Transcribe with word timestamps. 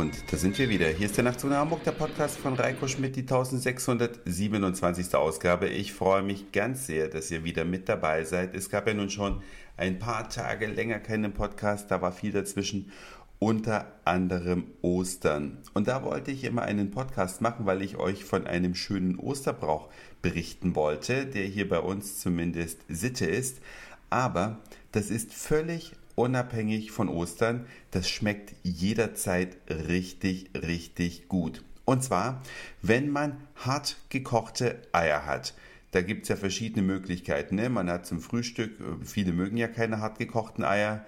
sind 0.00 0.58
wir 0.58 0.70
wieder. 0.70 0.88
Hier 0.88 1.04
ist 1.06 1.18
der 1.18 1.24
Nachtzug 1.24 1.50
nach 1.50 1.58
Hamburg, 1.58 1.84
der 1.84 1.92
Podcast 1.92 2.38
von 2.38 2.54
Reiko 2.54 2.88
Schmidt, 2.88 3.16
die 3.16 3.20
1627. 3.20 5.14
Ausgabe. 5.14 5.68
Ich 5.68 5.92
freue 5.92 6.22
mich 6.22 6.52
ganz 6.52 6.86
sehr, 6.86 7.08
dass 7.08 7.30
ihr 7.30 7.44
wieder 7.44 7.66
mit 7.66 7.86
dabei 7.86 8.24
seid. 8.24 8.54
Es 8.54 8.70
gab 8.70 8.86
ja 8.86 8.94
nun 8.94 9.10
schon 9.10 9.42
ein 9.76 9.98
paar 9.98 10.30
Tage 10.30 10.68
länger 10.68 11.00
keinen 11.00 11.34
Podcast, 11.34 11.90
da 11.90 12.00
war 12.00 12.12
viel 12.12 12.32
dazwischen, 12.32 12.90
unter 13.38 13.92
anderem 14.06 14.64
Ostern. 14.80 15.58
Und 15.74 15.86
da 15.86 16.02
wollte 16.02 16.30
ich 16.30 16.44
immer 16.44 16.62
einen 16.62 16.90
Podcast 16.90 17.42
machen, 17.42 17.66
weil 17.66 17.82
ich 17.82 17.98
euch 17.98 18.24
von 18.24 18.46
einem 18.46 18.74
schönen 18.74 19.18
Osterbrauch 19.18 19.90
berichten 20.22 20.74
wollte, 20.74 21.26
der 21.26 21.44
hier 21.44 21.68
bei 21.68 21.80
uns 21.80 22.20
zumindest 22.20 22.78
Sitte 22.88 23.26
ist. 23.26 23.60
Aber 24.08 24.60
das 24.92 25.10
ist 25.10 25.34
völlig 25.34 25.92
unabhängig 26.20 26.90
von 26.90 27.08
Ostern. 27.08 27.66
Das 27.90 28.08
schmeckt 28.08 28.54
jederzeit 28.62 29.56
richtig, 29.68 30.50
richtig 30.54 31.28
gut. 31.28 31.64
Und 31.84 32.04
zwar, 32.04 32.42
wenn 32.82 33.10
man 33.10 33.36
hart 33.56 33.96
gekochte 34.10 34.80
Eier 34.92 35.26
hat. 35.26 35.54
Da 35.90 36.02
gibt 36.02 36.22
es 36.22 36.28
ja 36.28 36.36
verschiedene 36.36 36.86
Möglichkeiten. 36.86 37.56
Ne? 37.56 37.68
Man 37.68 37.90
hat 37.90 38.06
zum 38.06 38.20
Frühstück, 38.20 38.78
äh, 38.78 39.04
viele 39.04 39.32
mögen 39.32 39.56
ja 39.56 39.66
keine 39.66 39.98
hart 39.98 40.18
gekochten 40.18 40.62
Eier. 40.64 41.04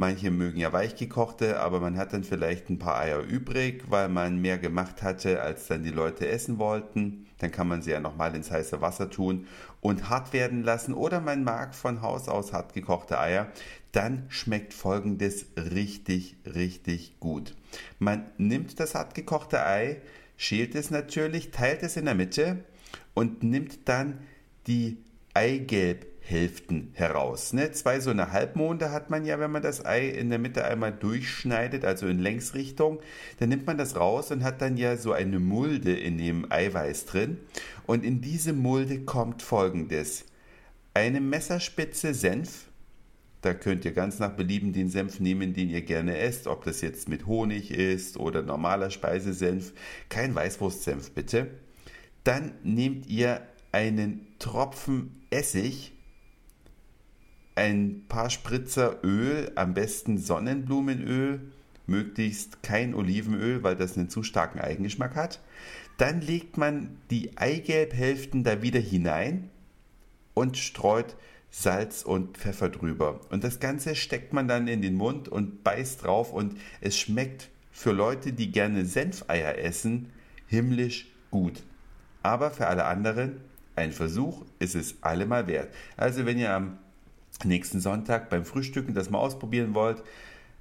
Manche 0.00 0.30
mögen 0.30 0.58
ja 0.58 0.72
weichgekochte, 0.72 1.60
aber 1.60 1.78
man 1.78 1.98
hat 1.98 2.14
dann 2.14 2.24
vielleicht 2.24 2.70
ein 2.70 2.78
paar 2.78 2.98
Eier 2.98 3.20
übrig, 3.20 3.84
weil 3.90 4.08
man 4.08 4.40
mehr 4.40 4.56
gemacht 4.56 5.02
hatte, 5.02 5.42
als 5.42 5.66
dann 5.66 5.82
die 5.82 5.90
Leute 5.90 6.26
essen 6.26 6.58
wollten. 6.58 7.26
Dann 7.36 7.50
kann 7.50 7.68
man 7.68 7.82
sie 7.82 7.90
ja 7.90 8.00
nochmal 8.00 8.34
ins 8.34 8.50
heiße 8.50 8.80
Wasser 8.80 9.10
tun 9.10 9.46
und 9.82 10.08
hart 10.08 10.32
werden 10.32 10.62
lassen. 10.62 10.94
Oder 10.94 11.20
man 11.20 11.44
mag 11.44 11.74
von 11.74 12.00
Haus 12.00 12.30
aus 12.30 12.54
hart 12.54 12.72
gekochte 12.72 13.20
Eier. 13.20 13.48
Dann 13.92 14.24
schmeckt 14.30 14.72
folgendes 14.72 15.44
richtig, 15.54 16.36
richtig 16.46 17.20
gut. 17.20 17.54
Man 17.98 18.24
nimmt 18.38 18.80
das 18.80 18.94
hart 18.94 19.14
gekochte 19.14 19.66
Ei, 19.66 20.00
schält 20.38 20.76
es 20.76 20.90
natürlich, 20.90 21.50
teilt 21.50 21.82
es 21.82 21.98
in 21.98 22.06
der 22.06 22.14
Mitte 22.14 22.64
und 23.12 23.42
nimmt 23.42 23.86
dann 23.86 24.20
die 24.66 24.96
Eigelb 25.34 26.06
Hälften 26.20 26.90
heraus. 26.94 27.52
Ne? 27.52 27.72
Zwei 27.72 28.00
so 28.00 28.10
eine 28.10 28.32
Halbmonde 28.32 28.92
hat 28.92 29.10
man 29.10 29.24
ja, 29.24 29.40
wenn 29.40 29.50
man 29.50 29.62
das 29.62 29.84
Ei 29.84 30.08
in 30.08 30.30
der 30.30 30.38
Mitte 30.38 30.64
einmal 30.64 30.92
durchschneidet, 30.92 31.84
also 31.84 32.06
in 32.06 32.18
Längsrichtung. 32.18 33.00
Dann 33.38 33.48
nimmt 33.48 33.66
man 33.66 33.78
das 33.78 33.96
raus 33.96 34.30
und 34.30 34.44
hat 34.44 34.62
dann 34.62 34.76
ja 34.76 34.96
so 34.96 35.12
eine 35.12 35.40
Mulde 35.40 35.92
in 35.92 36.18
dem 36.18 36.50
Eiweiß 36.50 37.06
drin. 37.06 37.38
Und 37.86 38.04
in 38.04 38.20
diese 38.20 38.52
Mulde 38.52 39.00
kommt 39.00 39.42
folgendes. 39.42 40.24
Eine 40.94 41.20
Messerspitze 41.20 42.14
Senf. 42.14 42.66
Da 43.42 43.54
könnt 43.54 43.86
ihr 43.86 43.92
ganz 43.92 44.18
nach 44.18 44.32
Belieben 44.32 44.72
den 44.72 44.90
Senf 44.90 45.18
nehmen, 45.18 45.54
den 45.54 45.70
ihr 45.70 45.80
gerne 45.80 46.18
esst, 46.18 46.46
ob 46.46 46.64
das 46.64 46.82
jetzt 46.82 47.08
mit 47.08 47.26
Honig 47.26 47.70
ist 47.70 48.18
oder 48.18 48.42
normaler 48.42 48.90
Speisesenf. 48.90 49.72
Kein 50.10 50.34
Weißwurstsenf 50.34 51.12
bitte. 51.12 51.48
Dann 52.22 52.52
nehmt 52.62 53.06
ihr 53.06 53.40
einen 53.72 54.26
Tropfen 54.38 55.22
Essig, 55.30 55.92
ein 57.54 58.04
paar 58.08 58.30
Spritzer 58.30 59.02
Öl, 59.04 59.52
am 59.54 59.74
besten 59.74 60.18
Sonnenblumenöl, 60.18 61.40
möglichst 61.86 62.62
kein 62.62 62.94
Olivenöl, 62.94 63.62
weil 63.62 63.76
das 63.76 63.96
einen 63.96 64.08
zu 64.08 64.22
starken 64.22 64.60
Eigengeschmack 64.60 65.16
hat. 65.16 65.40
Dann 65.98 66.20
legt 66.20 66.56
man 66.56 66.96
die 67.10 67.36
Eigelbhälften 67.36 68.44
da 68.44 68.62
wieder 68.62 68.80
hinein 68.80 69.50
und 70.34 70.56
streut 70.56 71.16
Salz 71.50 72.02
und 72.02 72.38
Pfeffer 72.38 72.68
drüber. 72.68 73.20
Und 73.30 73.42
das 73.42 73.58
Ganze 73.58 73.96
steckt 73.96 74.32
man 74.32 74.46
dann 74.46 74.68
in 74.68 74.82
den 74.82 74.94
Mund 74.94 75.28
und 75.28 75.64
beißt 75.64 76.04
drauf 76.04 76.32
und 76.32 76.56
es 76.80 76.96
schmeckt 76.96 77.48
für 77.72 77.92
Leute, 77.92 78.32
die 78.32 78.52
gerne 78.52 78.84
Senfeier 78.84 79.58
essen, 79.58 80.10
himmlisch 80.46 81.08
gut. 81.30 81.62
Aber 82.22 82.50
für 82.50 82.68
alle 82.68 82.84
anderen, 82.84 83.40
ein 83.74 83.92
Versuch 83.92 84.44
ist 84.58 84.74
es 84.74 85.02
allemal 85.02 85.46
wert. 85.46 85.74
Also 85.96 86.24
wenn 86.24 86.38
ihr 86.38 86.52
am 86.52 86.78
nächsten 87.44 87.80
Sonntag 87.80 88.30
beim 88.30 88.44
Frühstücken 88.44 88.94
das 88.94 89.10
mal 89.10 89.18
ausprobieren 89.18 89.74
wollt, 89.74 90.02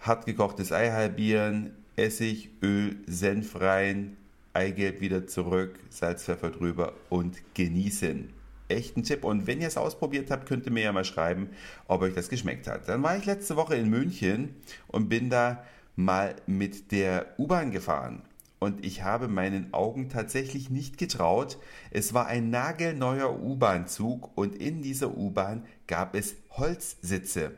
hart 0.00 0.26
gekochtes 0.26 0.72
Ei 0.72 0.90
halbieren, 0.90 1.72
Essig, 1.96 2.50
Öl, 2.62 2.96
Senf 3.06 3.60
rein, 3.60 4.16
Eigelb 4.52 5.00
wieder 5.00 5.26
zurück, 5.26 5.78
Salz, 5.90 6.24
Pfeffer 6.24 6.50
drüber 6.50 6.94
und 7.08 7.38
genießen. 7.54 8.30
Echten 8.68 9.02
Tipp. 9.02 9.24
Und 9.24 9.46
wenn 9.46 9.60
ihr 9.60 9.68
es 9.68 9.76
ausprobiert 9.76 10.30
habt, 10.30 10.48
könnt 10.48 10.64
ihr 10.66 10.72
mir 10.72 10.84
ja 10.84 10.92
mal 10.92 11.04
schreiben, 11.04 11.50
ob 11.88 12.02
euch 12.02 12.14
das 12.14 12.28
geschmeckt 12.28 12.66
hat. 12.68 12.88
Dann 12.88 13.02
war 13.02 13.16
ich 13.16 13.26
letzte 13.26 13.56
Woche 13.56 13.74
in 13.74 13.90
München 13.90 14.54
und 14.86 15.08
bin 15.08 15.28
da 15.28 15.64
mal 15.96 16.36
mit 16.46 16.92
der 16.92 17.26
U-Bahn 17.38 17.72
gefahren 17.72 18.22
und 18.60 18.84
ich 18.84 19.02
habe 19.02 19.26
meinen 19.26 19.72
Augen 19.72 20.10
tatsächlich 20.10 20.70
nicht 20.70 20.98
getraut. 20.98 21.58
Es 21.90 22.14
war 22.14 22.26
ein 22.26 22.50
nagelneuer 22.50 23.40
U-Bahn-Zug 23.42 24.36
und 24.36 24.54
in 24.54 24.82
dieser 24.82 25.16
U-Bahn 25.16 25.64
gab 25.86 26.14
es 26.14 26.36
Holzsitze. 26.50 27.52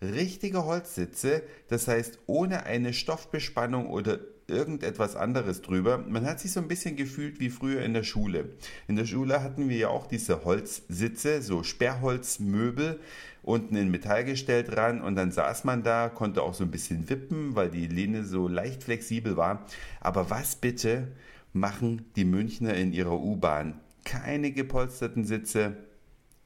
Richtige 0.00 0.64
Holzsitze, 0.64 1.42
das 1.68 1.86
heißt 1.86 2.20
ohne 2.26 2.64
eine 2.64 2.92
Stoffbespannung 2.92 3.90
oder 3.90 4.20
irgendetwas 4.48 5.14
anderes 5.14 5.62
drüber. 5.62 5.98
Man 5.98 6.24
hat 6.24 6.40
sich 6.40 6.52
so 6.52 6.60
ein 6.60 6.68
bisschen 6.68 6.96
gefühlt 6.96 7.38
wie 7.38 7.50
früher 7.50 7.82
in 7.82 7.94
der 7.94 8.02
Schule. 8.02 8.50
In 8.88 8.96
der 8.96 9.04
Schule 9.04 9.42
hatten 9.42 9.68
wir 9.68 9.76
ja 9.76 9.88
auch 9.88 10.06
diese 10.06 10.44
Holzsitze, 10.44 11.42
so 11.42 11.62
Sperrholzmöbel, 11.62 12.98
unten 13.42 13.76
in 13.76 13.90
Metallgestell 13.90 14.64
dran 14.64 15.00
und 15.02 15.16
dann 15.16 15.32
saß 15.32 15.64
man 15.64 15.82
da, 15.82 16.08
konnte 16.08 16.42
auch 16.42 16.54
so 16.54 16.64
ein 16.64 16.70
bisschen 16.70 17.08
wippen, 17.08 17.54
weil 17.54 17.70
die 17.70 17.86
Lehne 17.86 18.24
so 18.24 18.48
leicht 18.48 18.84
flexibel 18.84 19.36
war. 19.36 19.66
Aber 20.00 20.30
was 20.30 20.56
bitte 20.56 21.08
machen 21.52 22.06
die 22.16 22.24
Münchner 22.24 22.74
in 22.74 22.92
ihrer 22.92 23.20
U-Bahn? 23.20 23.80
Keine 24.04 24.52
gepolsterten 24.52 25.24
Sitze, 25.24 25.76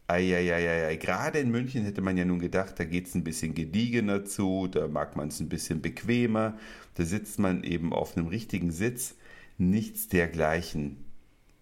Eieieiei. 0.08 0.96
Gerade 0.96 1.38
in 1.38 1.50
München 1.50 1.84
hätte 1.84 2.00
man 2.00 2.16
ja 2.16 2.24
nun 2.24 2.38
gedacht, 2.38 2.78
da 2.78 2.84
geht 2.84 3.06
es 3.06 3.14
ein 3.14 3.24
bisschen 3.24 3.54
gediegener 3.54 4.24
zu, 4.24 4.68
da 4.68 4.88
mag 4.88 5.16
man 5.16 5.28
es 5.28 5.40
ein 5.40 5.48
bisschen 5.48 5.80
bequemer, 5.80 6.58
da 6.94 7.04
sitzt 7.04 7.38
man 7.38 7.64
eben 7.64 7.92
auf 7.92 8.16
einem 8.16 8.26
richtigen 8.26 8.70
Sitz. 8.70 9.16
Nichts 9.58 10.08
dergleichen. 10.08 11.04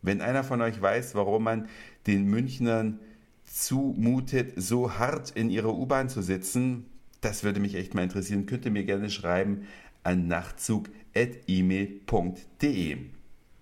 Wenn 0.02 0.20
einer 0.20 0.44
von 0.44 0.62
euch 0.62 0.80
weiß, 0.80 1.14
warum 1.14 1.44
man 1.44 1.68
den 2.06 2.24
Münchnern 2.24 3.00
zumutet, 3.44 4.52
so 4.56 4.98
hart 4.98 5.30
in 5.30 5.50
ihrer 5.50 5.74
U-Bahn 5.74 6.08
zu 6.08 6.22
sitzen, 6.22 6.86
das 7.20 7.44
würde 7.44 7.60
mich 7.60 7.74
echt 7.74 7.94
mal 7.94 8.02
interessieren. 8.02 8.46
Könnt 8.46 8.64
ihr 8.64 8.70
mir 8.70 8.84
gerne 8.84 9.10
schreiben 9.10 9.66
an 10.02 10.28
nachtzug.email.de. 10.28 12.96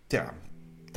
Tja, 0.08 0.32